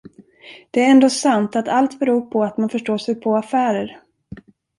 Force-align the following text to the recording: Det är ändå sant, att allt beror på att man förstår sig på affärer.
Det 0.71 0.81
är 0.85 0.91
ändå 0.91 1.09
sant, 1.09 1.55
att 1.55 1.67
allt 1.67 1.99
beror 1.99 2.21
på 2.21 2.43
att 2.43 2.57
man 2.57 2.69
förstår 2.69 2.97
sig 2.97 3.15
på 3.15 3.35
affärer. 3.37 3.99